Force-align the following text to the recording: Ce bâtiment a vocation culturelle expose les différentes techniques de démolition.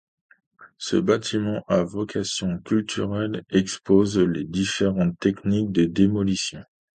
Ce 0.79 0.95
bâtiment 0.95 1.63
a 1.67 1.83
vocation 1.83 2.57
culturelle 2.57 3.43
expose 3.51 4.17
les 4.17 4.45
différentes 4.45 5.19
techniques 5.19 5.71
de 5.71 5.85
démolition. 5.85 6.63